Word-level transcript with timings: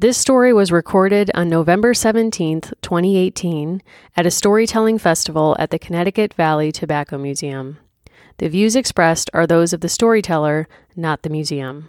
This 0.00 0.16
story 0.16 0.52
was 0.52 0.70
recorded 0.70 1.28
on 1.34 1.48
November 1.48 1.92
17th, 1.92 2.72
2018, 2.82 3.82
at 4.16 4.26
a 4.26 4.30
storytelling 4.30 4.96
festival 4.96 5.56
at 5.58 5.70
the 5.70 5.78
Connecticut 5.80 6.34
Valley 6.34 6.70
Tobacco 6.70 7.18
Museum. 7.18 7.78
The 8.36 8.48
views 8.48 8.76
expressed 8.76 9.28
are 9.34 9.44
those 9.44 9.72
of 9.72 9.80
the 9.80 9.88
storyteller, 9.88 10.68
not 10.94 11.22
the 11.22 11.30
museum. 11.30 11.88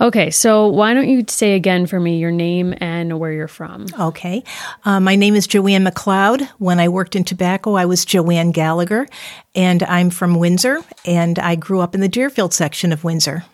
Okay, 0.00 0.30
so 0.30 0.68
why 0.68 0.94
don't 0.94 1.08
you 1.08 1.24
say 1.26 1.54
again 1.56 1.86
for 1.86 1.98
me 1.98 2.20
your 2.20 2.30
name 2.30 2.72
and 2.76 3.18
where 3.18 3.32
you're 3.32 3.48
from? 3.48 3.86
Okay. 3.98 4.44
Uh, 4.84 5.00
my 5.00 5.16
name 5.16 5.34
is 5.34 5.48
JoAnne 5.48 5.88
McLeod. 5.88 6.48
When 6.58 6.78
I 6.78 6.88
worked 6.88 7.16
in 7.16 7.24
tobacco, 7.24 7.74
I 7.74 7.86
was 7.86 8.06
JoAnne 8.06 8.52
Gallagher, 8.52 9.08
and 9.56 9.82
I'm 9.82 10.08
from 10.08 10.36
Windsor, 10.36 10.82
and 11.04 11.40
I 11.40 11.56
grew 11.56 11.80
up 11.80 11.96
in 11.96 12.00
the 12.00 12.08
Deerfield 12.08 12.54
section 12.54 12.92
of 12.92 13.02
Windsor. 13.02 13.44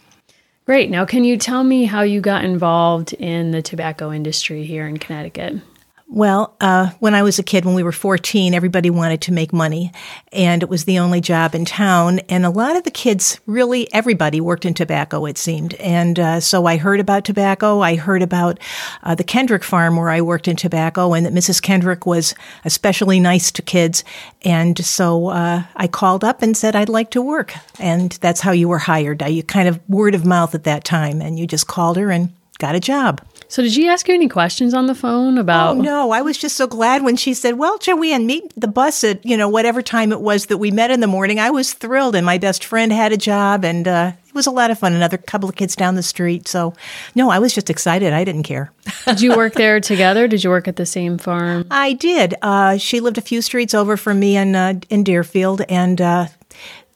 Great. 0.68 0.90
Now, 0.90 1.06
can 1.06 1.24
you 1.24 1.38
tell 1.38 1.64
me 1.64 1.86
how 1.86 2.02
you 2.02 2.20
got 2.20 2.44
involved 2.44 3.14
in 3.14 3.52
the 3.52 3.62
tobacco 3.62 4.12
industry 4.12 4.64
here 4.64 4.86
in 4.86 4.98
Connecticut? 4.98 5.62
Well, 6.10 6.56
uh, 6.58 6.90
when 7.00 7.14
I 7.14 7.22
was 7.22 7.38
a 7.38 7.42
kid, 7.42 7.66
when 7.66 7.74
we 7.74 7.82
were 7.82 7.92
14, 7.92 8.54
everybody 8.54 8.88
wanted 8.88 9.20
to 9.22 9.32
make 9.32 9.52
money, 9.52 9.92
and 10.32 10.62
it 10.62 10.68
was 10.70 10.86
the 10.86 10.98
only 10.98 11.20
job 11.20 11.54
in 11.54 11.66
town. 11.66 12.20
And 12.30 12.46
a 12.46 12.50
lot 12.50 12.76
of 12.76 12.84
the 12.84 12.90
kids, 12.90 13.38
really 13.44 13.92
everybody, 13.92 14.40
worked 14.40 14.64
in 14.64 14.72
tobacco, 14.72 15.26
it 15.26 15.36
seemed. 15.36 15.74
And 15.74 16.18
uh, 16.18 16.40
so 16.40 16.64
I 16.64 16.78
heard 16.78 16.98
about 16.98 17.26
tobacco. 17.26 17.80
I 17.80 17.96
heard 17.96 18.22
about 18.22 18.58
uh, 19.02 19.16
the 19.16 19.22
Kendrick 19.22 19.62
farm 19.62 19.96
where 19.96 20.08
I 20.08 20.22
worked 20.22 20.48
in 20.48 20.56
tobacco, 20.56 21.12
and 21.12 21.26
that 21.26 21.34
Mrs. 21.34 21.60
Kendrick 21.60 22.06
was 22.06 22.34
especially 22.64 23.20
nice 23.20 23.52
to 23.52 23.60
kids. 23.60 24.02
And 24.46 24.82
so 24.82 25.26
uh, 25.26 25.64
I 25.76 25.88
called 25.88 26.24
up 26.24 26.40
and 26.40 26.56
said 26.56 26.74
I'd 26.74 26.88
like 26.88 27.10
to 27.10 27.20
work. 27.20 27.52
And 27.78 28.12
that's 28.12 28.40
how 28.40 28.52
you 28.52 28.66
were 28.66 28.78
hired. 28.78 29.20
You 29.28 29.42
kind 29.42 29.68
of 29.68 29.78
word 29.90 30.14
of 30.14 30.24
mouth 30.24 30.54
at 30.54 30.64
that 30.64 30.84
time, 30.84 31.20
and 31.20 31.38
you 31.38 31.46
just 31.46 31.66
called 31.66 31.98
her 31.98 32.10
and 32.10 32.32
got 32.58 32.74
a 32.74 32.80
job. 32.80 33.20
So, 33.50 33.62
did 33.62 33.72
she 33.72 33.88
ask 33.88 34.06
you 34.06 34.14
any 34.14 34.28
questions 34.28 34.74
on 34.74 34.88
the 34.88 34.94
phone 34.94 35.38
about? 35.38 35.76
Oh 35.76 35.80
no, 35.80 36.10
I 36.10 36.20
was 36.20 36.36
just 36.36 36.54
so 36.54 36.66
glad 36.66 37.02
when 37.02 37.16
she 37.16 37.32
said, 37.32 37.56
"Well, 37.56 37.78
JoAnne, 37.78 38.26
meet 38.26 38.52
the 38.60 38.68
bus 38.68 39.02
at 39.04 39.24
you 39.24 39.38
know 39.38 39.48
whatever 39.48 39.80
time 39.80 40.12
it 40.12 40.20
was 40.20 40.46
that 40.46 40.58
we 40.58 40.70
met 40.70 40.90
in 40.90 41.00
the 41.00 41.06
morning." 41.06 41.40
I 41.40 41.48
was 41.48 41.72
thrilled, 41.72 42.14
and 42.14 42.26
my 42.26 42.36
best 42.36 42.62
friend 42.62 42.92
had 42.92 43.10
a 43.10 43.16
job, 43.16 43.64
and 43.64 43.88
uh, 43.88 44.12
it 44.26 44.34
was 44.34 44.46
a 44.46 44.50
lot 44.50 44.70
of 44.70 44.78
fun. 44.78 44.92
Another 44.92 45.16
couple 45.16 45.48
of 45.48 45.56
kids 45.56 45.74
down 45.74 45.94
the 45.94 46.02
street, 46.02 46.46
so 46.46 46.74
no, 47.14 47.30
I 47.30 47.38
was 47.38 47.54
just 47.54 47.70
excited. 47.70 48.12
I 48.12 48.22
didn't 48.22 48.42
care. 48.42 48.70
did 49.06 49.22
you 49.22 49.34
work 49.34 49.54
there 49.54 49.80
together? 49.80 50.28
Did 50.28 50.44
you 50.44 50.50
work 50.50 50.68
at 50.68 50.76
the 50.76 50.84
same 50.84 51.16
farm? 51.16 51.66
I 51.70 51.94
did. 51.94 52.34
Uh, 52.42 52.76
she 52.76 53.00
lived 53.00 53.16
a 53.16 53.22
few 53.22 53.40
streets 53.40 53.72
over 53.72 53.96
from 53.96 54.20
me 54.20 54.36
in 54.36 54.54
uh, 54.54 54.74
in 54.90 55.04
Deerfield, 55.04 55.62
and 55.70 56.02
uh, 56.02 56.26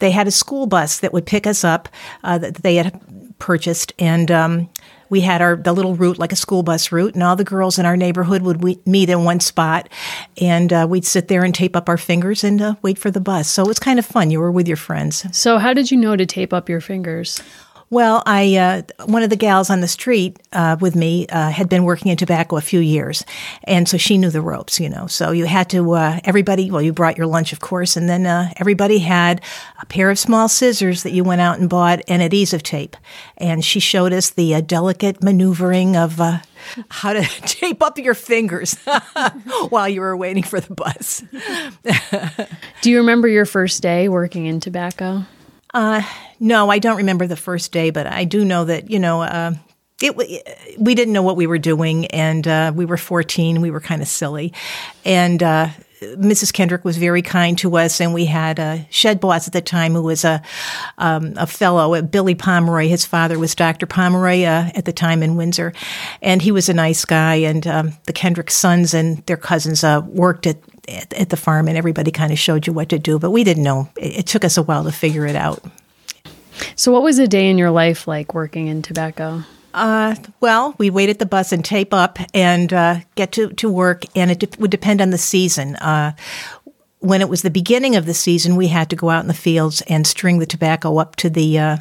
they 0.00 0.10
had 0.10 0.28
a 0.28 0.32
school 0.32 0.66
bus 0.66 1.00
that 1.00 1.14
would 1.14 1.24
pick 1.24 1.46
us 1.46 1.64
up 1.64 1.88
uh, 2.24 2.36
that 2.36 2.56
they 2.56 2.74
had 2.74 3.00
purchased, 3.38 3.94
and 3.98 4.30
um, 4.30 4.68
we 5.12 5.20
had 5.20 5.42
our 5.42 5.56
the 5.56 5.74
little 5.74 5.94
route 5.94 6.18
like 6.18 6.32
a 6.32 6.36
school 6.36 6.62
bus 6.62 6.90
route, 6.90 7.12
and 7.12 7.22
all 7.22 7.36
the 7.36 7.44
girls 7.44 7.78
in 7.78 7.84
our 7.84 7.98
neighborhood 7.98 8.40
would 8.40 8.86
meet 8.86 9.10
in 9.10 9.24
one 9.24 9.40
spot, 9.40 9.90
and 10.40 10.72
uh, 10.72 10.86
we'd 10.88 11.04
sit 11.04 11.28
there 11.28 11.44
and 11.44 11.54
tape 11.54 11.76
up 11.76 11.90
our 11.90 11.98
fingers 11.98 12.42
and 12.42 12.62
uh, 12.62 12.74
wait 12.80 12.98
for 12.98 13.10
the 13.10 13.20
bus. 13.20 13.46
So 13.46 13.62
it 13.62 13.68
was 13.68 13.78
kind 13.78 13.98
of 13.98 14.06
fun. 14.06 14.30
You 14.30 14.40
were 14.40 14.50
with 14.50 14.66
your 14.66 14.78
friends. 14.78 15.26
So 15.36 15.58
how 15.58 15.74
did 15.74 15.90
you 15.90 15.98
know 15.98 16.16
to 16.16 16.24
tape 16.24 16.54
up 16.54 16.66
your 16.66 16.80
fingers? 16.80 17.42
Well, 17.92 18.22
I 18.24 18.56
uh, 18.56 19.04
one 19.04 19.22
of 19.22 19.28
the 19.28 19.36
gals 19.36 19.68
on 19.68 19.82
the 19.82 19.86
street 19.86 20.38
uh, 20.54 20.78
with 20.80 20.96
me 20.96 21.26
uh, 21.26 21.50
had 21.50 21.68
been 21.68 21.84
working 21.84 22.10
in 22.10 22.16
tobacco 22.16 22.56
a 22.56 22.62
few 22.62 22.80
years, 22.80 23.22
and 23.64 23.86
so 23.86 23.98
she 23.98 24.16
knew 24.16 24.30
the 24.30 24.40
ropes. 24.40 24.80
You 24.80 24.88
know, 24.88 25.06
so 25.06 25.30
you 25.30 25.44
had 25.44 25.68
to 25.68 25.92
uh, 25.92 26.18
everybody. 26.24 26.70
Well, 26.70 26.80
you 26.80 26.94
brought 26.94 27.18
your 27.18 27.26
lunch, 27.26 27.52
of 27.52 27.60
course, 27.60 27.94
and 27.94 28.08
then 28.08 28.24
uh, 28.24 28.50
everybody 28.56 29.00
had 29.00 29.42
a 29.78 29.84
pair 29.84 30.08
of 30.08 30.18
small 30.18 30.48
scissors 30.48 31.02
that 31.02 31.12
you 31.12 31.22
went 31.22 31.42
out 31.42 31.58
and 31.58 31.68
bought 31.68 32.00
and 32.08 32.22
adhesive 32.22 32.62
tape, 32.62 32.96
and 33.36 33.62
she 33.62 33.78
showed 33.78 34.14
us 34.14 34.30
the 34.30 34.54
uh, 34.54 34.62
delicate 34.62 35.22
maneuvering 35.22 35.94
of. 35.94 36.18
how 36.88 37.12
to 37.12 37.22
tape 37.42 37.82
up 37.82 37.98
your 37.98 38.14
fingers 38.14 38.74
while 39.68 39.88
you 39.88 40.00
were 40.00 40.16
waiting 40.16 40.44
for 40.44 40.60
the 40.60 40.72
bus. 40.72 41.24
Do 42.80 42.90
you 42.90 42.98
remember 42.98 43.28
your 43.28 43.44
first 43.44 43.82
day 43.82 44.08
working 44.08 44.46
in 44.46 44.60
tobacco? 44.60 45.26
Uh, 45.74 46.02
no, 46.38 46.70
I 46.70 46.78
don't 46.78 46.98
remember 46.98 47.26
the 47.26 47.36
first 47.36 47.72
day, 47.72 47.90
but 47.90 48.06
I 48.06 48.24
do 48.24 48.44
know 48.44 48.64
that 48.64 48.90
you 48.90 48.98
know 48.98 49.22
uh, 49.22 49.54
it. 50.00 50.16
We 50.78 50.94
didn't 50.94 51.14
know 51.14 51.22
what 51.22 51.36
we 51.36 51.46
were 51.46 51.58
doing, 51.58 52.06
and 52.06 52.46
uh, 52.46 52.72
we 52.74 52.84
were 52.84 52.96
fourteen. 52.96 53.60
We 53.60 53.70
were 53.70 53.80
kind 53.80 54.02
of 54.02 54.08
silly, 54.08 54.52
and. 55.04 55.42
Uh, 55.42 55.68
Mrs. 56.02 56.52
Kendrick 56.52 56.84
was 56.84 56.96
very 56.96 57.22
kind 57.22 57.56
to 57.58 57.76
us, 57.76 58.00
and 58.00 58.12
we 58.12 58.24
had 58.24 58.58
a 58.58 58.86
shed 58.90 59.20
boss 59.20 59.46
at 59.46 59.52
the 59.52 59.60
time 59.60 59.92
who 59.92 60.02
was 60.02 60.24
a 60.24 60.42
um, 60.98 61.34
a 61.36 61.46
fellow, 61.46 61.94
uh, 61.94 62.02
Billy 62.02 62.34
Pomeroy. 62.34 62.88
His 62.88 63.06
father 63.06 63.38
was 63.38 63.54
Dr. 63.54 63.86
Pomeroy 63.86 64.42
uh, 64.42 64.70
at 64.74 64.84
the 64.84 64.92
time 64.92 65.22
in 65.22 65.36
Windsor, 65.36 65.72
and 66.20 66.42
he 66.42 66.50
was 66.50 66.68
a 66.68 66.74
nice 66.74 67.04
guy. 67.04 67.36
And 67.36 67.64
um, 67.68 67.92
the 68.06 68.12
Kendrick 68.12 68.50
sons 68.50 68.94
and 68.94 69.24
their 69.26 69.36
cousins 69.36 69.84
uh, 69.84 70.02
worked 70.04 70.46
at 70.48 70.56
at, 70.88 71.12
at 71.12 71.28
the 71.30 71.36
farm, 71.36 71.68
and 71.68 71.76
everybody 71.76 72.10
kind 72.10 72.32
of 72.32 72.38
showed 72.38 72.66
you 72.66 72.72
what 72.72 72.88
to 72.90 72.98
do. 72.98 73.18
But 73.18 73.30
we 73.30 73.44
didn't 73.44 73.62
know. 73.62 73.88
It, 73.96 74.18
it 74.18 74.26
took 74.26 74.44
us 74.44 74.56
a 74.56 74.62
while 74.62 74.84
to 74.84 74.92
figure 74.92 75.26
it 75.26 75.36
out. 75.36 75.62
So, 76.76 76.92
what 76.92 77.02
was 77.02 77.18
a 77.18 77.28
day 77.28 77.50
in 77.50 77.58
your 77.58 77.70
life 77.70 78.06
like 78.06 78.34
working 78.34 78.68
in 78.68 78.82
tobacco? 78.82 79.42
Uh, 79.74 80.14
well, 80.40 80.74
we 80.78 80.90
wait 80.90 81.08
at 81.08 81.18
the 81.18 81.26
bus 81.26 81.52
and 81.52 81.64
tape 81.64 81.94
up 81.94 82.18
and 82.34 82.72
uh, 82.72 83.00
get 83.14 83.32
to, 83.32 83.48
to 83.54 83.70
work, 83.70 84.04
and 84.14 84.30
it 84.30 84.38
de- 84.40 84.60
would 84.60 84.70
depend 84.70 85.00
on 85.00 85.10
the 85.10 85.18
season. 85.18 85.76
Uh, 85.76 86.12
when 86.98 87.20
it 87.20 87.28
was 87.28 87.42
the 87.42 87.50
beginning 87.50 87.96
of 87.96 88.06
the 88.06 88.14
season, 88.14 88.56
we 88.56 88.68
had 88.68 88.90
to 88.90 88.96
go 88.96 89.10
out 89.10 89.24
in 89.24 89.28
the 89.28 89.34
fields 89.34 89.82
and 89.88 90.06
string 90.06 90.38
the 90.38 90.46
tobacco 90.46 90.98
up 90.98 91.16
to 91.16 91.30
the 91.30 91.58
uh, 91.58 91.76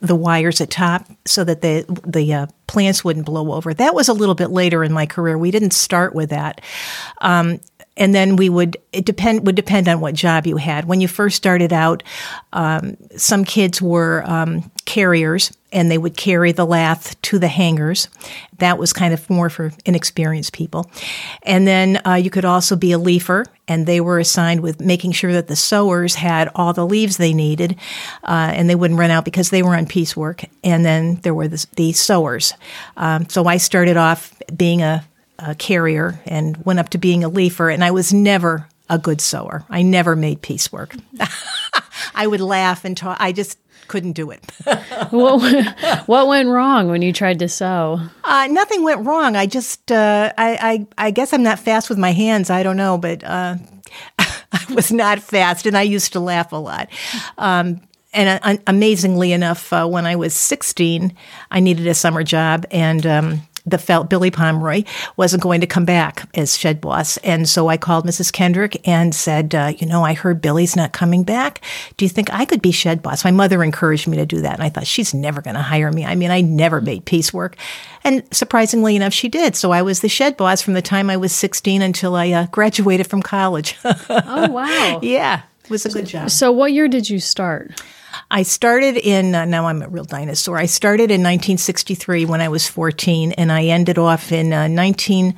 the 0.00 0.16
wires 0.16 0.60
at 0.60 0.70
top 0.70 1.06
so 1.24 1.44
that 1.44 1.62
the 1.62 1.84
the 2.06 2.32
uh, 2.32 2.46
plants 2.66 3.04
wouldn't 3.04 3.26
blow 3.26 3.52
over. 3.52 3.74
That 3.74 3.94
was 3.94 4.08
a 4.08 4.14
little 4.14 4.34
bit 4.34 4.50
later 4.50 4.82
in 4.82 4.92
my 4.92 5.06
career. 5.06 5.36
We 5.36 5.50
didn't 5.50 5.72
start 5.72 6.14
with 6.14 6.30
that. 6.30 6.60
Um, 7.20 7.60
and 7.96 8.14
then 8.14 8.36
we 8.36 8.48
would 8.48 8.76
it 8.92 9.04
depend 9.04 9.46
would 9.46 9.54
depend 9.54 9.88
on 9.88 10.00
what 10.00 10.14
job 10.14 10.46
you 10.46 10.56
had. 10.56 10.86
When 10.86 11.00
you 11.00 11.08
first 11.08 11.36
started 11.36 11.72
out, 11.72 12.02
um, 12.52 12.96
some 13.16 13.44
kids 13.44 13.82
were 13.82 14.22
um, 14.26 14.70
carriers, 14.84 15.52
and 15.72 15.90
they 15.90 15.98
would 15.98 16.16
carry 16.16 16.52
the 16.52 16.64
lath 16.64 17.20
to 17.22 17.38
the 17.38 17.48
hangers. 17.48 18.08
That 18.58 18.78
was 18.78 18.92
kind 18.92 19.12
of 19.12 19.28
more 19.28 19.50
for 19.50 19.72
inexperienced 19.84 20.52
people. 20.52 20.90
And 21.42 21.66
then 21.66 22.00
uh, 22.06 22.14
you 22.14 22.30
could 22.30 22.44
also 22.44 22.76
be 22.76 22.92
a 22.92 22.98
leafer, 22.98 23.46
and 23.68 23.86
they 23.86 24.00
were 24.00 24.18
assigned 24.18 24.60
with 24.60 24.80
making 24.80 25.12
sure 25.12 25.32
that 25.32 25.48
the 25.48 25.56
sewers 25.56 26.14
had 26.14 26.50
all 26.54 26.72
the 26.72 26.86
leaves 26.86 27.16
they 27.16 27.34
needed, 27.34 27.76
uh, 28.24 28.52
and 28.54 28.68
they 28.68 28.74
wouldn't 28.74 29.00
run 29.00 29.10
out 29.10 29.24
because 29.24 29.50
they 29.50 29.62
were 29.62 29.76
on 29.76 29.86
piecework. 29.86 30.44
And 30.64 30.84
then 30.84 31.16
there 31.16 31.34
were 31.34 31.48
the, 31.48 31.66
the 31.76 31.92
sewers. 31.92 32.54
Um, 32.96 33.28
so 33.28 33.44
I 33.44 33.58
started 33.58 33.96
off 33.96 34.34
being 34.56 34.82
a 34.82 35.04
a 35.42 35.54
carrier 35.54 36.20
and 36.26 36.56
went 36.64 36.78
up 36.78 36.90
to 36.90 36.98
being 36.98 37.24
a 37.24 37.28
leafer, 37.28 37.68
and 37.68 37.82
I 37.84 37.90
was 37.90 38.12
never 38.12 38.68
a 38.88 38.98
good 38.98 39.20
sewer. 39.20 39.64
I 39.70 39.82
never 39.82 40.14
made 40.14 40.42
piecework. 40.42 40.94
I 42.14 42.26
would 42.26 42.40
laugh 42.40 42.84
and 42.84 42.96
talk. 42.96 43.16
I 43.20 43.32
just 43.32 43.58
couldn't 43.88 44.12
do 44.12 44.30
it. 44.30 44.44
what, 45.10 46.06
what 46.06 46.28
went 46.28 46.48
wrong 46.48 46.88
when 46.88 47.02
you 47.02 47.12
tried 47.12 47.38
to 47.40 47.48
sew? 47.48 48.00
Uh, 48.24 48.48
nothing 48.50 48.82
went 48.82 49.06
wrong. 49.06 49.36
I 49.36 49.46
just, 49.46 49.90
uh, 49.90 50.32
I, 50.38 50.86
I, 50.98 51.06
I, 51.06 51.10
guess 51.10 51.32
I'm 51.32 51.42
not 51.42 51.58
fast 51.58 51.88
with 51.88 51.98
my 51.98 52.12
hands. 52.12 52.48
I 52.48 52.62
don't 52.62 52.76
know, 52.76 52.96
but 52.96 53.24
uh, 53.24 53.56
I 54.18 54.64
was 54.74 54.92
not 54.92 55.20
fast, 55.20 55.66
and 55.66 55.76
I 55.76 55.82
used 55.82 56.12
to 56.14 56.20
laugh 56.20 56.52
a 56.52 56.56
lot. 56.56 56.88
Um, 57.38 57.82
and 58.14 58.40
uh, 58.42 58.56
amazingly 58.66 59.32
enough, 59.32 59.72
uh, 59.72 59.86
when 59.86 60.06
I 60.06 60.16
was 60.16 60.34
16, 60.34 61.14
I 61.50 61.60
needed 61.60 61.86
a 61.86 61.94
summer 61.94 62.22
job, 62.22 62.66
and 62.70 63.06
um, 63.06 63.42
the 63.64 63.78
felt 63.78 64.10
Billy 64.10 64.30
Pomeroy 64.30 64.84
wasn't 65.16 65.42
going 65.42 65.60
to 65.60 65.66
come 65.66 65.84
back 65.84 66.28
as 66.34 66.56
shed 66.56 66.80
boss. 66.80 67.16
And 67.18 67.48
so 67.48 67.68
I 67.68 67.76
called 67.76 68.04
Mrs. 68.04 68.32
Kendrick 68.32 68.86
and 68.86 69.14
said, 69.14 69.54
uh, 69.54 69.72
you 69.78 69.86
know, 69.86 70.04
I 70.04 70.14
heard 70.14 70.40
Billy's 70.40 70.74
not 70.74 70.92
coming 70.92 71.22
back. 71.22 71.60
Do 71.96 72.04
you 72.04 72.08
think 72.08 72.32
I 72.32 72.44
could 72.44 72.62
be 72.62 72.72
shed 72.72 73.02
boss? 73.02 73.24
My 73.24 73.30
mother 73.30 73.62
encouraged 73.62 74.08
me 74.08 74.16
to 74.16 74.26
do 74.26 74.40
that. 74.40 74.54
And 74.54 74.62
I 74.62 74.68
thought, 74.68 74.86
she's 74.86 75.14
never 75.14 75.40
going 75.40 75.56
to 75.56 75.62
hire 75.62 75.92
me. 75.92 76.04
I 76.04 76.14
mean, 76.14 76.30
I 76.30 76.40
never 76.40 76.80
made 76.80 77.04
piecework. 77.04 77.56
And 78.04 78.22
surprisingly 78.34 78.96
enough, 78.96 79.12
she 79.12 79.28
did. 79.28 79.54
So 79.54 79.70
I 79.70 79.82
was 79.82 80.00
the 80.00 80.08
shed 80.08 80.36
boss 80.36 80.60
from 80.60 80.74
the 80.74 80.82
time 80.82 81.08
I 81.08 81.16
was 81.16 81.32
16 81.32 81.82
until 81.82 82.16
I 82.16 82.30
uh, 82.30 82.46
graduated 82.46 83.06
from 83.06 83.22
college. 83.22 83.76
oh, 83.84 84.50
wow. 84.50 85.00
yeah. 85.02 85.42
It 85.64 85.70
was 85.70 85.86
a 85.86 85.90
good 85.90 86.06
job. 86.06 86.30
So 86.30 86.52
what 86.52 86.72
year 86.72 86.88
did 86.88 87.08
you 87.08 87.20
start? 87.20 87.80
I 88.30 88.42
started 88.42 88.96
in, 88.96 89.34
uh, 89.34 89.44
now 89.44 89.66
I'm 89.66 89.82
a 89.82 89.88
real 89.88 90.04
dinosaur. 90.04 90.58
I 90.58 90.66
started 90.66 91.10
in 91.10 91.20
1963 91.20 92.24
when 92.26 92.40
I 92.40 92.48
was 92.48 92.68
14, 92.68 93.32
and 93.32 93.52
I 93.52 93.64
ended 93.64 93.98
off 93.98 94.32
in 94.32 94.52
uh, 94.52 94.68
19, 94.68 95.34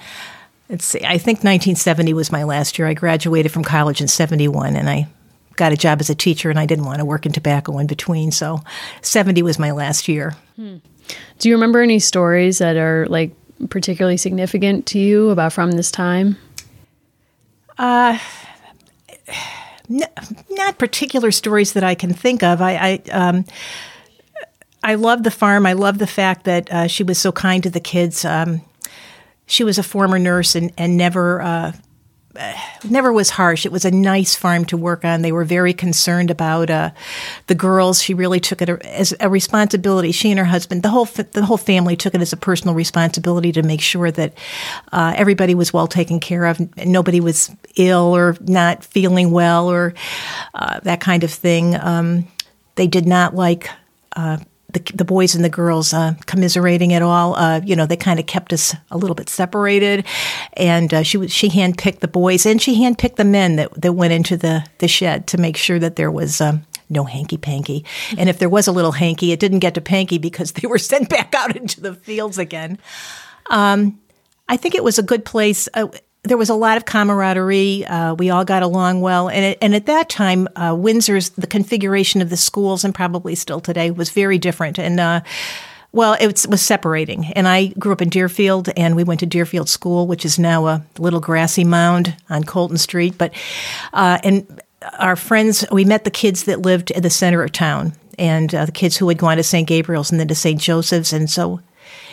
let's 0.68 0.84
see, 0.84 1.00
I 1.00 1.18
think 1.18 1.38
1970 1.38 2.14
was 2.14 2.32
my 2.32 2.44
last 2.44 2.78
year. 2.78 2.88
I 2.88 2.94
graduated 2.94 3.52
from 3.52 3.64
college 3.64 4.00
in 4.00 4.08
71, 4.08 4.76
and 4.76 4.88
I 4.88 5.08
got 5.56 5.72
a 5.72 5.76
job 5.76 6.00
as 6.00 6.10
a 6.10 6.14
teacher, 6.14 6.50
and 6.50 6.58
I 6.58 6.66
didn't 6.66 6.84
want 6.84 6.98
to 6.98 7.04
work 7.04 7.26
in 7.26 7.32
tobacco 7.32 7.78
in 7.78 7.86
between. 7.86 8.32
So 8.32 8.60
70 9.02 9.42
was 9.42 9.58
my 9.58 9.70
last 9.70 10.08
year. 10.08 10.34
Hmm. 10.56 10.76
Do 11.38 11.48
you 11.48 11.54
remember 11.54 11.80
any 11.80 11.98
stories 11.98 12.58
that 12.58 12.76
are 12.76 13.06
like 13.06 13.32
particularly 13.70 14.16
significant 14.16 14.86
to 14.86 14.98
you 14.98 15.30
about 15.30 15.52
from 15.52 15.72
this 15.72 15.90
time? 15.90 16.38
Uh, 17.78 18.18
n- 19.90 20.08
not 20.50 20.78
particular 20.78 21.30
stories 21.30 21.72
that 21.74 21.84
I 21.84 21.94
can 21.94 22.12
think 22.12 22.42
of. 22.42 22.60
I, 22.60 22.72
I 22.72 23.10
um, 23.10 23.44
I 24.82 24.96
love 24.96 25.22
the 25.22 25.30
farm. 25.30 25.64
I 25.64 25.72
love 25.72 25.98
the 25.98 26.06
fact 26.06 26.44
that 26.44 26.70
uh, 26.70 26.86
she 26.86 27.02
was 27.02 27.18
so 27.18 27.32
kind 27.32 27.62
to 27.62 27.70
the 27.70 27.80
kids. 27.80 28.24
Um, 28.24 28.60
she 29.46 29.64
was 29.64 29.78
a 29.78 29.82
former 29.82 30.18
nurse 30.18 30.54
and, 30.54 30.72
and 30.76 30.96
never 30.96 31.40
uh, 31.40 31.72
never 32.88 33.12
was 33.12 33.30
harsh. 33.30 33.66
It 33.66 33.72
was 33.72 33.84
a 33.84 33.90
nice 33.90 34.34
farm 34.34 34.64
to 34.66 34.76
work 34.76 35.04
on. 35.04 35.22
They 35.22 35.32
were 35.32 35.44
very 35.44 35.72
concerned 35.72 36.30
about 36.30 36.70
uh, 36.70 36.90
the 37.46 37.54
girls. 37.54 38.02
She 38.02 38.14
really 38.14 38.40
took 38.40 38.62
it 38.62 38.68
as 38.68 39.14
a 39.20 39.28
responsibility. 39.28 40.12
She 40.12 40.30
and 40.30 40.38
her 40.38 40.44
husband, 40.44 40.82
the 40.82 40.88
whole 40.88 41.04
the 41.04 41.44
whole 41.44 41.56
family, 41.56 41.96
took 41.96 42.14
it 42.14 42.20
as 42.20 42.32
a 42.32 42.36
personal 42.36 42.74
responsibility 42.74 43.52
to 43.52 43.62
make 43.62 43.80
sure 43.80 44.10
that 44.10 44.34
uh, 44.92 45.14
everybody 45.16 45.54
was 45.54 45.72
well 45.72 45.86
taken 45.86 46.20
care 46.20 46.44
of. 46.46 46.60
Nobody 46.76 47.20
was 47.20 47.50
ill 47.76 48.14
or 48.14 48.36
not 48.40 48.84
feeling 48.84 49.30
well 49.30 49.70
or 49.70 49.94
uh, 50.54 50.80
that 50.80 51.00
kind 51.00 51.24
of 51.24 51.32
thing. 51.32 51.74
Um, 51.74 52.26
they 52.76 52.86
did 52.86 53.06
not 53.06 53.34
like 53.34 53.68
uh, 54.16 54.38
the, 54.74 54.92
the 54.94 55.04
boys 55.04 55.34
and 55.34 55.44
the 55.44 55.48
girls 55.48 55.94
uh, 55.94 56.14
commiserating 56.26 56.92
at 56.92 57.02
all. 57.02 57.34
Uh, 57.36 57.60
you 57.64 57.74
know, 57.74 57.86
they 57.86 57.96
kind 57.96 58.20
of 58.20 58.26
kept 58.26 58.52
us 58.52 58.74
a 58.90 58.98
little 58.98 59.14
bit 59.14 59.28
separated, 59.28 60.04
and 60.54 60.92
uh, 60.92 61.02
she 61.02 61.26
she 61.28 61.48
handpicked 61.48 62.00
the 62.00 62.08
boys 62.08 62.44
and 62.44 62.60
she 62.60 62.82
handpicked 62.82 63.16
the 63.16 63.24
men 63.24 63.56
that, 63.56 63.72
that 63.80 63.94
went 63.94 64.12
into 64.12 64.36
the 64.36 64.64
the 64.78 64.88
shed 64.88 65.26
to 65.28 65.38
make 65.38 65.56
sure 65.56 65.78
that 65.78 65.96
there 65.96 66.10
was. 66.10 66.40
Um, 66.40 66.66
no 66.90 67.04
hanky 67.04 67.38
panky. 67.38 67.82
And 68.18 68.28
if 68.28 68.38
there 68.38 68.50
was 68.50 68.68
a 68.68 68.72
little 68.72 68.92
hanky, 68.92 69.32
it 69.32 69.40
didn't 69.40 69.60
get 69.60 69.72
to 69.74 69.80
panky 69.80 70.18
because 70.18 70.52
they 70.52 70.68
were 70.68 70.78
sent 70.92 71.08
back 71.08 71.34
out 71.34 71.56
into 71.56 71.80
the 71.80 71.94
fields 71.94 72.36
again. 72.36 72.78
Um, 73.48 73.98
I 74.50 74.58
think 74.58 74.74
it 74.74 74.84
was 74.84 74.98
a 74.98 75.02
good 75.02 75.24
place. 75.24 75.66
Uh, 75.72 75.88
there 76.24 76.38
was 76.38 76.48
a 76.48 76.54
lot 76.54 76.76
of 76.76 76.86
camaraderie. 76.86 77.86
Uh, 77.86 78.14
we 78.14 78.30
all 78.30 78.44
got 78.44 78.62
along 78.62 79.02
well, 79.02 79.28
and 79.28 79.44
it, 79.44 79.58
and 79.60 79.74
at 79.74 79.86
that 79.86 80.08
time, 80.08 80.48
uh, 80.56 80.74
Windsor's 80.76 81.30
the 81.30 81.46
configuration 81.46 82.22
of 82.22 82.30
the 82.30 82.36
schools, 82.36 82.82
and 82.82 82.94
probably 82.94 83.34
still 83.34 83.60
today, 83.60 83.90
was 83.90 84.10
very 84.10 84.38
different. 84.38 84.78
And 84.78 84.98
uh, 84.98 85.20
well, 85.92 86.16
it 86.20 86.48
was, 86.48 86.60
separating. 86.60 87.26
And 87.34 87.46
I 87.46 87.68
grew 87.78 87.92
up 87.92 88.02
in 88.02 88.08
Deerfield, 88.08 88.70
and 88.76 88.96
we 88.96 89.04
went 89.04 89.20
to 89.20 89.26
Deerfield 89.26 89.68
School, 89.68 90.06
which 90.06 90.24
is 90.24 90.38
now 90.38 90.66
a 90.66 90.84
little 90.98 91.20
grassy 91.20 91.62
mound 91.62 92.16
on 92.28 92.42
Colton 92.42 92.78
Street. 92.78 93.16
But 93.16 93.32
uh, 93.92 94.18
and 94.24 94.60
our 94.98 95.16
friends, 95.16 95.64
we 95.70 95.84
met 95.84 96.04
the 96.04 96.10
kids 96.10 96.44
that 96.44 96.62
lived 96.62 96.90
at 96.92 97.02
the 97.02 97.10
center 97.10 97.44
of 97.44 97.52
town, 97.52 97.92
and 98.18 98.52
uh, 98.54 98.64
the 98.64 98.72
kids 98.72 98.96
who 98.96 99.08
had 99.08 99.18
gone 99.18 99.36
to 99.36 99.42
St. 99.42 99.68
Gabriel's 99.68 100.10
and 100.10 100.18
then 100.18 100.28
to 100.28 100.34
St. 100.34 100.60
Joseph's, 100.60 101.12
and 101.12 101.30
so. 101.30 101.60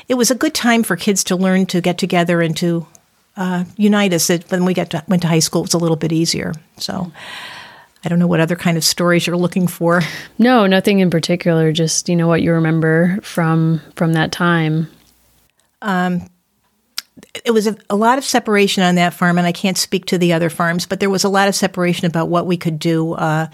It 0.08 0.16
was 0.16 0.32
a 0.32 0.36
good 0.36 0.54
time 0.54 0.84
for 0.84 0.98
kids 0.98 1.24
to 1.26 1.38
learn 1.38 1.68
to 1.68 1.80
get 1.80 1.98
together 1.98 2.42
and 2.42 2.58
to 2.58 2.86
uh, 3.38 3.66
unite 3.78 4.14
us. 4.14 4.28
That 4.28 4.50
when 4.52 4.66
we 4.66 4.74
got 4.74 4.92
to, 4.92 5.04
went 5.08 5.22
to 5.24 5.28
high 5.28 5.40
school, 5.40 5.62
it 5.62 5.66
was 5.66 5.74
a 5.74 5.80
little 5.80 5.98
bit 5.98 6.12
easier. 6.12 6.54
So. 6.78 7.12
I 8.04 8.10
don't 8.10 8.18
know 8.18 8.26
what 8.26 8.40
other 8.40 8.56
kind 8.56 8.78
of 8.78 8.84
stories 8.84 9.28
you're 9.28 9.38
looking 9.38 9.68
for. 9.68 10.02
No, 10.40 10.66
nothing 10.66 11.02
in 11.02 11.12
particular. 11.12 11.72
Just 11.72 12.10
you 12.10 12.16
know 12.16 12.28
what 12.28 12.42
you 12.42 12.54
remember 12.54 13.20
from 13.22 13.80
from 13.96 14.14
that 14.14 14.32
time. 14.32 14.88
Um, 15.84 16.28
it 17.46 17.52
was 17.52 17.68
a, 17.68 17.76
a, 17.90 17.96
lot 17.96 18.18
of 18.18 18.24
separation 18.24 18.84
on 18.84 18.96
that 18.96 19.14
farm, 19.14 19.38
and 19.38 19.48
I 19.48 19.52
can't 19.52 19.78
speak 19.78 20.06
to 20.08 20.18
the 20.18 20.34
other 20.34 20.50
farms, 20.50 20.86
but 20.86 21.00
there 21.00 21.10
was 21.10 21.24
a 21.24 21.30
lot 21.30 21.48
of 21.48 21.56
separation 21.56 22.06
about 22.06 22.30
what 22.30 22.46
we 22.46 22.58
could 22.58 22.80
do. 22.80 23.14
Uh, 23.14 23.48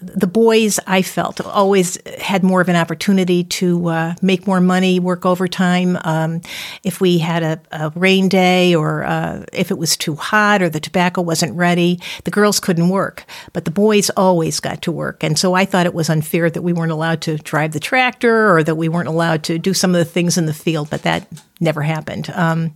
the 0.00 0.26
boys, 0.26 0.78
I 0.86 1.02
felt, 1.02 1.40
always 1.40 1.98
had 2.18 2.42
more 2.42 2.60
of 2.60 2.68
an 2.68 2.76
opportunity 2.76 3.44
to 3.44 3.88
uh, 3.88 4.14
make 4.20 4.46
more 4.46 4.60
money, 4.60 5.00
work 5.00 5.24
overtime. 5.24 5.98
Um, 6.04 6.40
if 6.84 7.00
we 7.00 7.18
had 7.18 7.42
a, 7.42 7.60
a 7.72 7.90
rain 7.90 8.28
day 8.28 8.74
or 8.74 9.04
uh, 9.04 9.44
if 9.52 9.70
it 9.70 9.78
was 9.78 9.96
too 9.96 10.16
hot 10.16 10.62
or 10.62 10.68
the 10.68 10.80
tobacco 10.80 11.22
wasn't 11.22 11.56
ready, 11.56 12.00
the 12.24 12.30
girls 12.30 12.60
couldn't 12.60 12.88
work. 12.88 13.24
But 13.52 13.64
the 13.64 13.70
boys 13.70 14.10
always 14.10 14.60
got 14.60 14.82
to 14.82 14.92
work. 14.92 15.22
And 15.22 15.38
so 15.38 15.54
I 15.54 15.64
thought 15.64 15.86
it 15.86 15.94
was 15.94 16.10
unfair 16.10 16.50
that 16.50 16.62
we 16.62 16.72
weren't 16.72 16.92
allowed 16.92 17.22
to 17.22 17.36
drive 17.38 17.72
the 17.72 17.80
tractor 17.80 18.54
or 18.54 18.62
that 18.62 18.76
we 18.76 18.88
weren't 18.88 19.08
allowed 19.08 19.44
to 19.44 19.58
do 19.58 19.74
some 19.74 19.94
of 19.94 19.98
the 19.98 20.04
things 20.04 20.36
in 20.36 20.46
the 20.46 20.54
field, 20.54 20.90
but 20.90 21.02
that 21.02 21.26
never 21.60 21.82
happened. 21.82 22.30
Um, 22.30 22.74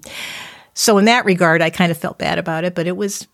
so 0.74 0.98
in 0.98 1.04
that 1.04 1.24
regard, 1.24 1.62
I 1.62 1.70
kind 1.70 1.92
of 1.92 1.98
felt 1.98 2.18
bad 2.18 2.38
about 2.38 2.64
it, 2.64 2.74
but 2.74 2.86
it 2.86 2.96
was 2.96 3.28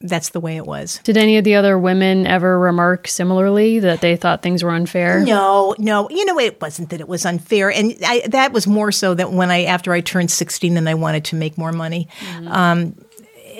that's 0.00 0.30
the 0.30 0.40
way 0.40 0.56
it 0.56 0.66
was. 0.66 1.00
Did 1.04 1.16
any 1.16 1.38
of 1.38 1.44
the 1.44 1.54
other 1.54 1.78
women 1.78 2.26
ever 2.26 2.58
remark 2.58 3.08
similarly 3.08 3.80
that 3.80 4.02
they 4.02 4.16
thought 4.16 4.42
things 4.42 4.62
were 4.62 4.70
unfair? 4.70 5.20
No, 5.24 5.74
no. 5.78 6.08
You 6.10 6.24
know, 6.26 6.38
it 6.38 6.60
wasn't 6.60 6.90
that 6.90 7.00
it 7.00 7.08
was 7.08 7.24
unfair, 7.24 7.70
and 7.70 7.96
I, 8.04 8.22
that 8.28 8.52
was 8.52 8.66
more 8.66 8.92
so 8.92 9.14
that 9.14 9.32
when 9.32 9.50
I 9.50 9.64
after 9.64 9.92
I 9.92 10.00
turned 10.00 10.30
sixteen 10.30 10.76
and 10.76 10.88
I 10.88 10.94
wanted 10.94 11.24
to 11.26 11.36
make 11.36 11.56
more 11.56 11.72
money. 11.72 12.08
Mm-hmm. 12.20 12.48
Um, 12.48 12.94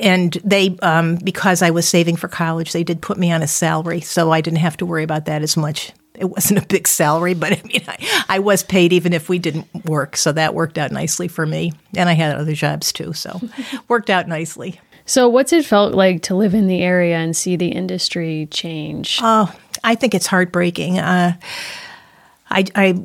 and 0.01 0.35
they, 0.45 0.77
um, 0.83 1.17
because 1.17 1.63
I 1.63 1.71
was 1.71 1.89
saving 1.89 2.17
for 2.17 2.29
college, 2.29 2.73
they 2.73 2.85
did 2.85 3.01
put 3.01 3.17
me 3.17 3.33
on 3.33 3.43
a 3.43 3.47
salary, 3.47 4.01
so 4.01 4.31
I 4.31 4.43
didn't 4.43 4.59
have 4.59 4.77
to 4.79 4.87
worry 4.87 5.03
about 5.03 5.25
that 5.25 5.43
as 5.43 5.57
much. 5.57 5.93
It 6.15 6.27
wasn't 6.27 6.63
a 6.63 6.67
big 6.67 6.89
salary, 6.89 7.35
but 7.35 7.53
I 7.53 7.63
mean, 7.65 7.83
I, 7.87 8.25
I 8.29 8.39
was 8.39 8.63
paid 8.63 8.93
even 8.93 9.13
if 9.13 9.29
we 9.29 9.39
didn't 9.39 9.69
work, 9.85 10.17
so 10.17 10.33
that 10.33 10.55
worked 10.55 10.79
out 10.79 10.93
nicely 10.93 11.29
for 11.29 11.47
me. 11.47 11.73
And 11.95 12.09
I 12.09 12.13
had 12.13 12.37
other 12.37 12.55
jobs 12.55 12.93
too, 12.93 13.13
so 13.13 13.41
worked 13.89 14.11
out 14.11 14.29
nicely. 14.29 14.81
So, 15.07 15.29
what's 15.29 15.53
it 15.53 15.65
felt 15.65 15.95
like 15.95 16.23
to 16.23 16.35
live 16.35 16.53
in 16.53 16.67
the 16.67 16.83
area 16.83 17.17
and 17.17 17.37
see 17.37 17.55
the 17.57 17.69
industry 17.69 18.49
change? 18.51 19.21
Oh, 19.23 19.55
I 19.85 19.95
think 19.95 20.15
it's 20.15 20.27
heartbreaking. 20.27 20.99
Uh, 20.99 21.35
I, 22.51 22.65
I, 22.75 23.05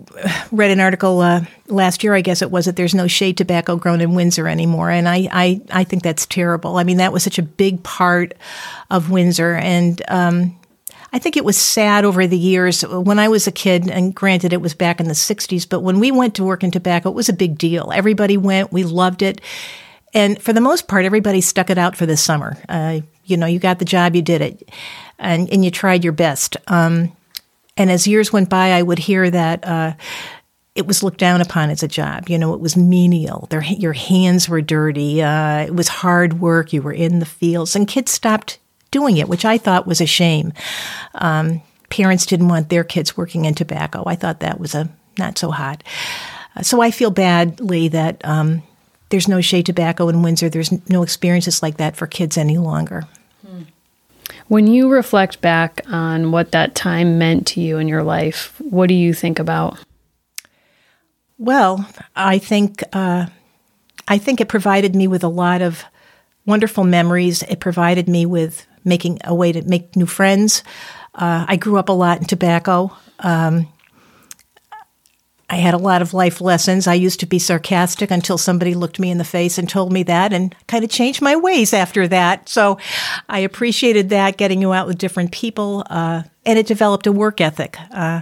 read 0.52 0.72
an 0.72 0.80
article 0.80 1.20
uh, 1.22 1.42
last 1.68 2.04
year, 2.04 2.14
I 2.14 2.22
guess 2.22 2.42
it 2.42 2.52
was, 2.52 2.66
that 2.66 2.76
there's 2.76 2.94
no 2.94 3.08
shade 3.08 3.38
tobacco 3.38 3.76
grown 3.76 4.02
in 4.02 4.14
Windsor 4.14 4.48
anymore. 4.48 4.90
And 4.92 5.08
I, 5.08 5.28
I, 5.32 5.62
I 5.72 5.84
think 5.84 6.04
that's 6.04 6.26
terrible. 6.26 6.78
I 6.78 6.84
mean, 6.84 6.98
that 6.98 7.14
was 7.14 7.24
such 7.24 7.40
a 7.40 7.44
big 7.44 7.82
part 7.84 8.34
of 8.90 9.10
Windsor. 9.10 9.56
And 9.56 10.02
um, 10.10 10.60
I 11.14 11.20
think 11.20 11.38
it 11.38 11.46
was 11.46 11.58
sad 11.58 12.06
over 12.06 12.28
the 12.28 12.38
years. 12.38 12.84
When 12.84 13.20
I 13.20 13.28
was 13.30 13.48
a 13.48 13.52
kid, 13.52 13.90
and 13.90 14.14
granted, 14.14 14.54
it 14.54 14.62
was 14.62 14.74
back 14.74 15.00
in 15.00 15.08
the 15.08 15.14
60s, 15.14 15.68
but 15.68 15.82
when 15.82 16.00
we 16.00 16.12
went 16.12 16.36
to 16.36 16.44
work 16.44 16.64
in 16.64 16.72
tobacco, 16.72 17.10
it 17.10 17.16
was 17.16 17.30
a 17.30 17.34
big 17.34 17.58
deal. 17.58 17.92
Everybody 17.94 18.38
went, 18.38 18.72
we 18.72 18.84
loved 18.84 19.22
it. 19.22 19.42
And 20.14 20.42
for 20.42 20.54
the 20.54 20.62
most 20.62 20.88
part, 20.88 21.06
everybody 21.06 21.42
stuck 21.42 21.70
it 21.70 21.78
out 21.78 21.96
for 21.96 22.06
the 22.06 22.18
summer. 22.18 22.58
Uh, 22.68 23.02
you 23.26 23.38
know, 23.38 23.46
you 23.46 23.60
got 23.60 23.80
the 23.80 23.86
job, 23.86 24.16
you 24.16 24.22
did 24.22 24.42
it, 24.42 24.70
and, 25.20 25.50
and 25.50 25.64
you 25.64 25.72
tried 25.72 26.04
your 26.04 26.14
best. 26.14 26.58
Um, 26.68 27.16
and 27.78 27.90
as 27.90 28.08
years 28.08 28.34
went 28.34 28.50
by, 28.50 28.72
I 28.72 28.82
would 28.82 29.00
hear 29.00 29.30
that 29.30 29.66
uh, 29.66 29.94
it 30.76 30.86
was 30.86 31.04
looked 31.04 31.20
down 31.20 31.42
upon 31.42 31.70
as 31.70 31.84
a 31.84 31.88
job. 31.88 32.30
You 32.30 32.38
know, 32.38 32.54
it 32.54 32.60
was 32.60 32.76
menial. 32.76 33.48
Their, 33.50 33.64
your 33.64 33.94
hands 33.94 34.50
were 34.50 34.62
dirty. 34.62 35.22
Uh, 35.22 35.66
it 35.66 35.76
was 35.76 35.88
hard 35.88 36.40
work. 36.40 36.74
You 36.74 36.82
were 36.82 36.94
in 36.94 37.20
the 37.20 37.26
fields, 37.26 37.76
and 37.76 37.88
kids 37.88 38.12
stopped 38.12 38.60
doing 38.92 39.18
it, 39.18 39.30
which 39.30 39.46
I 39.46 39.58
thought 39.58 39.88
was 39.88 40.02
a 40.02 40.06
shame. 40.06 40.52
Um, 41.16 41.62
parents 41.90 42.26
didn't 42.26 42.50
want 42.50 42.70
their 42.70 42.84
kids 42.84 43.16
working 43.16 43.46
in 43.46 43.54
tobacco. 43.54 44.04
I 44.06 44.16
thought 44.16 44.42
that 44.42 44.60
was 44.60 44.76
a 44.76 44.90
not 45.18 45.38
so 45.38 45.52
hot. 45.52 45.84
Uh, 46.56 46.64
so 46.64 46.82
I 46.82 46.92
feel 46.92 47.12
badly 47.12 47.88
that 47.90 48.24
um, 48.26 48.64
there's 49.12 49.28
no 49.28 49.42
shade 49.42 49.66
tobacco 49.68 50.10
in 50.10 50.24
Windsor. 50.24 50.50
There's 50.50 50.72
no 50.90 51.04
experiences 51.04 51.62
like 51.62 51.78
that 51.78 51.96
for 51.96 52.08
kids 52.08 52.38
any 52.38 52.58
longer. 52.58 53.06
When 54.48 54.68
you 54.68 54.90
reflect 54.90 55.40
back 55.40 55.82
on 55.88 56.32
what 56.32 56.52
that 56.52 56.76
time 56.76 57.18
meant 57.18 57.48
to 57.48 57.62
you 57.62 57.78
in 57.78 57.88
your 57.88 58.04
life, 58.04 58.54
what 58.60 58.88
do 58.88 58.94
you 58.94 59.14
think 59.14 59.40
about? 59.40 59.78
Well, 61.38 61.88
I 62.16 62.38
think 62.38 62.84
uh, 62.92 63.28
I 64.08 64.18
think 64.18 64.42
it 64.42 64.50
provided 64.50 64.94
me 64.94 65.08
with 65.08 65.24
a 65.24 65.30
lot 65.30 65.62
of 65.62 65.86
wonderful 66.46 66.84
memories. 66.84 67.44
It 67.44 67.62
provided 67.62 68.10
me 68.10 68.26
with 68.26 68.68
making 68.84 69.20
a 69.24 69.34
way 69.34 69.54
to 69.54 69.62
make 69.62 69.96
new 69.96 70.06
friends. 70.06 70.64
Uh, 71.16 71.46
I 71.48 71.56
grew 71.56 71.78
up 71.78 71.88
a 71.88 71.94
lot 71.94 72.18
in 72.20 72.26
tobacco. 72.26 72.92
Um, 73.20 73.68
I 75.52 75.56
had 75.56 75.74
a 75.74 75.78
lot 75.78 76.02
of 76.02 76.14
life 76.14 76.40
lessons. 76.40 76.88
I 76.88 76.94
used 76.94 77.20
to 77.20 77.26
be 77.26 77.38
sarcastic 77.38 78.10
until 78.10 78.38
somebody 78.38 78.74
looked 78.74 79.00
me 79.00 79.12
in 79.12 79.18
the 79.18 79.26
face 79.26 79.58
and 79.58 79.68
told 79.68 79.92
me 79.92 80.02
that 80.04 80.32
and 80.32 80.56
kind 80.68 80.86
of 80.86 80.90
changed 80.90 81.22
my 81.22 81.36
ways 81.36 81.74
after 81.74 82.08
that. 82.08 82.48
So 82.48 82.78
I 83.28 83.40
appreciated 83.40 84.10
that, 84.10 84.38
getting 84.38 84.62
you 84.62 84.72
out 84.72 84.88
with 84.88 84.98
different 84.98 85.34
people, 85.34 85.84
uh, 85.90 86.24
and 86.46 86.58
it 86.58 86.68
developed 86.68 87.06
a 87.06 87.12
work 87.12 87.42
ethic. 87.42 87.78
Uh, 87.92 88.22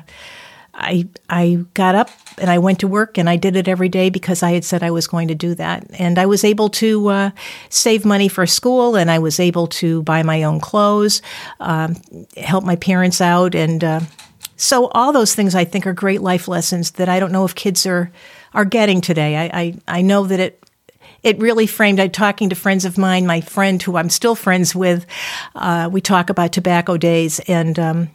I, 0.74 1.08
I 1.30 1.66
got 1.76 1.94
up 1.94 2.10
and 2.40 2.50
I 2.50 2.58
went 2.58 2.80
to 2.80 2.88
work 2.88 3.20
and 3.20 3.30
I 3.30 3.36
did 3.36 3.56
it 3.56 3.68
every 3.68 3.90
day 3.90 4.10
because 4.10 4.42
I 4.42 4.54
had 4.54 4.66
said 4.66 4.82
I 4.82 4.92
was 4.92 5.06
going 5.06 5.28
to 5.28 5.36
do 5.36 5.54
that. 5.56 5.86
And 6.00 6.18
I 6.18 6.26
was 6.26 6.44
able 6.44 6.70
to 6.70 7.10
uh, 7.10 7.32
save 7.70 8.06
money 8.06 8.28
for 8.28 8.48
school 8.48 8.96
and 8.96 9.12
I 9.12 9.20
was 9.20 9.40
able 9.40 9.68
to 9.68 10.02
buy 10.02 10.24
my 10.24 10.42
own 10.44 10.60
clothes, 10.60 11.22
um, 11.60 11.98
help 12.38 12.64
my 12.64 12.78
parents 12.78 13.22
out, 13.22 13.54
and 13.54 13.84
uh, 13.84 14.00
so 14.60 14.88
all 14.88 15.14
those 15.14 15.34
things 15.34 15.56
I 15.56 15.64
think 15.64 15.88
are 15.88 15.94
great 15.94 16.22
life 16.22 16.50
lessons 16.50 16.92
that 16.92 17.08
I 17.08 17.20
don't 17.20 17.32
know 17.32 17.46
if 17.46 17.56
kids 17.56 17.86
are 17.86 18.12
are 18.54 18.66
getting 18.66 19.00
today. 19.00 19.38
I 19.38 19.60
I, 19.62 19.76
I 19.88 20.02
know 20.02 20.26
that 20.26 20.40
it 20.40 20.64
it 21.24 21.40
really 21.40 21.66
framed. 21.66 22.00
I'm 22.00 22.12
talking 22.12 22.50
to 22.50 22.56
friends 22.56 22.86
of 22.86 22.98
mine, 22.98 23.26
my 23.26 23.42
friend 23.42 23.82
who 23.82 23.98
I'm 23.98 24.10
still 24.10 24.36
friends 24.36 24.76
with. 24.76 25.06
Uh, 25.56 25.90
we 25.92 26.02
talk 26.02 26.30
about 26.30 26.52
tobacco 26.52 26.98
days, 26.98 27.40
and 27.48 27.80
um, 27.80 28.10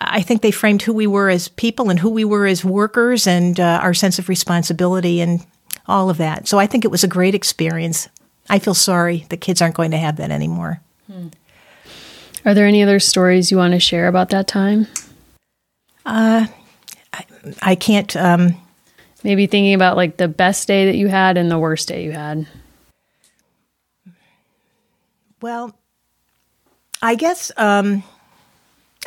I 0.00 0.22
think 0.22 0.42
they 0.42 0.50
framed 0.50 0.82
who 0.82 0.92
we 0.92 1.06
were 1.06 1.30
as 1.30 1.48
people 1.48 1.90
and 1.90 1.98
who 1.98 2.10
we 2.10 2.24
were 2.24 2.46
as 2.46 2.64
workers, 2.64 3.26
and 3.26 3.58
uh, 3.58 3.80
our 3.82 3.94
sense 3.94 4.18
of 4.18 4.28
responsibility 4.28 5.20
and 5.20 5.46
all 5.86 6.10
of 6.10 6.16
that. 6.18 6.48
So 6.48 6.58
I 6.58 6.66
think 6.66 6.84
it 6.84 6.90
was 6.90 7.04
a 7.04 7.08
great 7.08 7.34
experience. 7.34 8.08
I 8.50 8.58
feel 8.58 8.74
sorry 8.74 9.26
the 9.28 9.36
kids 9.36 9.62
aren't 9.62 9.76
going 9.76 9.92
to 9.92 9.98
have 9.98 10.16
that 10.16 10.32
anymore. 10.32 10.80
Hmm. 11.06 11.28
Are 12.44 12.54
there 12.54 12.66
any 12.66 12.82
other 12.82 12.98
stories 12.98 13.52
you 13.52 13.56
want 13.56 13.74
to 13.74 13.80
share 13.80 14.08
about 14.08 14.30
that 14.30 14.48
time? 14.48 14.88
Uh, 16.04 16.46
I, 17.12 17.24
I 17.62 17.74
can't. 17.74 18.14
Um, 18.16 18.56
Maybe 19.24 19.46
thinking 19.46 19.74
about 19.74 19.96
like 19.96 20.16
the 20.16 20.28
best 20.28 20.66
day 20.66 20.86
that 20.86 20.96
you 20.96 21.08
had 21.08 21.36
and 21.36 21.50
the 21.50 21.58
worst 21.58 21.88
day 21.88 22.04
you 22.04 22.12
had. 22.12 22.46
Well, 25.40 25.76
I 27.00 27.14
guess 27.14 27.52
um, 27.56 28.02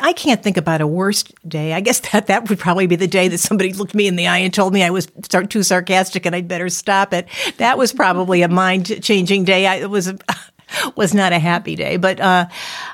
I 0.00 0.12
can't 0.14 0.42
think 0.42 0.56
about 0.56 0.80
a 0.80 0.86
worst 0.86 1.34
day. 1.46 1.74
I 1.74 1.80
guess 1.80 2.00
that 2.12 2.28
that 2.28 2.48
would 2.48 2.58
probably 2.58 2.86
be 2.86 2.96
the 2.96 3.06
day 3.06 3.28
that 3.28 3.38
somebody 3.38 3.72
looked 3.72 3.94
me 3.94 4.06
in 4.06 4.16
the 4.16 4.26
eye 4.26 4.38
and 4.38 4.52
told 4.52 4.72
me 4.72 4.82
I 4.82 4.90
was 4.90 5.06
too 5.48 5.62
sarcastic 5.62 6.24
and 6.24 6.34
I'd 6.34 6.48
better 6.48 6.70
stop 6.70 7.12
it. 7.12 7.28
That 7.58 7.76
was 7.76 7.92
probably 7.92 8.42
a 8.42 8.48
mind 8.48 9.02
changing 9.02 9.44
day. 9.44 9.66
I, 9.66 9.76
it 9.76 9.90
was 9.90 10.08
a, 10.08 10.18
was 10.96 11.12
not 11.12 11.32
a 11.32 11.38
happy 11.38 11.76
day, 11.76 11.98
but 11.98 12.20
uh, 12.20 12.46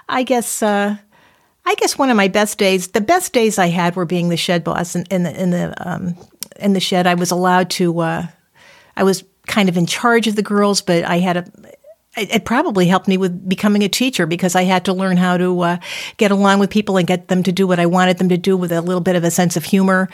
I 0.09 0.25
guess. 0.25 0.63
Uh, 0.63 0.97
I 1.65 1.75
guess 1.77 1.97
one 1.97 2.11
of 2.11 2.17
my 2.17 2.29
best 2.29 2.59
days, 2.59 2.89
the 2.89 3.01
best 3.01 3.33
days 3.33 3.59
I 3.59 3.69
had 3.69 3.97
were 3.97 4.05
being 4.05 4.29
the 4.29 4.37
shed 4.37 4.65
boss 4.65 4.97
in, 4.97 5.05
in 5.11 5.23
the 5.23 5.43
in 5.43 5.51
the 5.51 5.75
um, 5.79 6.17
in 6.59 6.73
the 6.73 6.81
shed. 6.81 7.07
I 7.07 7.15
was 7.15 7.31
allowed 7.31 7.71
to. 7.71 8.01
Uh, 8.01 8.27
I 8.97 9.05
was 9.05 9.25
kind 9.47 9.69
of 9.69 9.77
in 9.77 9.87
charge 9.87 10.27
of 10.27 10.37
the 10.37 10.43
girls, 10.43 10.83
but 10.83 11.05
I 11.05 11.19
had 11.19 11.37
a. 11.37 11.45
It 12.15 12.45
probably 12.45 12.87
helped 12.89 13.09
me 13.09 13.17
with 13.17 13.49
becoming 13.49 13.83
a 13.83 13.89
teacher 13.89 14.27
because 14.27 14.55
I 14.55 14.65
had 14.65 14.85
to 14.85 14.93
learn 14.93 15.17
how 15.17 15.39
to 15.39 15.61
uh, 15.61 15.77
get 16.19 16.31
along 16.31 16.59
with 16.59 16.69
people 16.69 16.99
and 16.99 17.07
get 17.07 17.29
them 17.29 17.43
to 17.45 17.53
do 17.53 17.67
what 17.67 17.81
I 17.81 17.87
wanted 17.87 18.19
them 18.19 18.29
to 18.29 18.37
do 18.37 18.55
with 18.55 18.71
a 18.71 18.83
little 18.83 19.01
bit 19.01 19.17
of 19.17 19.25
a 19.25 19.31
sense 19.31 19.57
of 19.57 19.65
humor. 19.65 20.11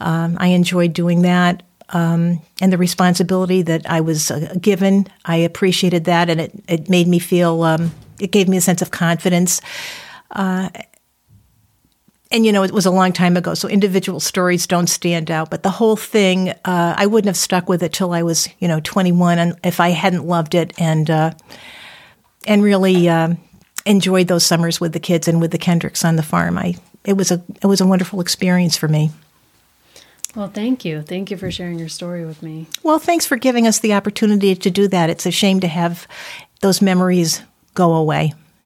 Um, 0.00 0.38
I 0.40 0.48
enjoyed 0.48 0.94
doing 0.94 1.20
that. 1.22 1.62
Um, 1.90 2.40
and 2.62 2.72
the 2.72 2.78
responsibility 2.78 3.60
that 3.60 3.88
I 3.88 4.00
was 4.00 4.30
uh, 4.30 4.54
given, 4.58 5.06
I 5.26 5.36
appreciated 5.36 6.04
that, 6.04 6.30
and 6.30 6.40
it, 6.40 6.52
it 6.66 6.88
made 6.88 7.06
me 7.06 7.18
feel, 7.18 7.62
um, 7.62 7.92
it 8.18 8.30
gave 8.30 8.48
me 8.48 8.56
a 8.56 8.62
sense 8.62 8.80
of 8.80 8.90
confidence. 8.90 9.60
Uh, 10.34 10.68
and 12.30 12.44
you 12.44 12.52
know, 12.52 12.64
it 12.64 12.72
was 12.72 12.84
a 12.84 12.90
long 12.90 13.12
time 13.12 13.36
ago, 13.36 13.54
so 13.54 13.68
individual 13.68 14.18
stories 14.18 14.66
don't 14.66 14.88
stand 14.88 15.30
out. 15.30 15.50
But 15.50 15.62
the 15.62 15.70
whole 15.70 15.96
thing, 15.96 16.50
uh, 16.50 16.94
I 16.96 17.06
wouldn't 17.06 17.28
have 17.28 17.36
stuck 17.36 17.68
with 17.68 17.82
it 17.82 17.92
till 17.92 18.12
I 18.12 18.22
was, 18.22 18.48
you 18.58 18.66
know, 18.66 18.80
21, 18.80 19.38
and 19.38 19.58
if 19.62 19.78
I 19.78 19.90
hadn't 19.90 20.26
loved 20.26 20.54
it 20.54 20.72
and 20.78 21.08
uh, 21.08 21.32
and 22.46 22.62
really 22.62 23.08
uh, 23.08 23.34
enjoyed 23.86 24.26
those 24.26 24.44
summers 24.44 24.80
with 24.80 24.92
the 24.92 25.00
kids 25.00 25.28
and 25.28 25.40
with 25.40 25.52
the 25.52 25.58
Kendricks 25.58 26.04
on 26.04 26.16
the 26.16 26.22
farm, 26.22 26.58
I 26.58 26.74
it 27.04 27.12
was 27.16 27.30
a 27.30 27.42
it 27.62 27.66
was 27.66 27.80
a 27.80 27.86
wonderful 27.86 28.20
experience 28.20 28.76
for 28.76 28.88
me. 28.88 29.12
Well, 30.34 30.48
thank 30.48 30.84
you. 30.84 31.02
Thank 31.02 31.30
you 31.30 31.36
for 31.36 31.52
sharing 31.52 31.78
your 31.78 31.88
story 31.88 32.26
with 32.26 32.42
me. 32.42 32.66
Well, 32.82 32.98
thanks 32.98 33.24
for 33.24 33.36
giving 33.36 33.68
us 33.68 33.78
the 33.78 33.94
opportunity 33.94 34.56
to 34.56 34.70
do 34.70 34.88
that. 34.88 35.08
It's 35.08 35.26
a 35.26 35.30
shame 35.30 35.60
to 35.60 35.68
have 35.68 36.08
those 36.60 36.82
memories 36.82 37.42
go 37.74 37.94
away. 37.94 38.32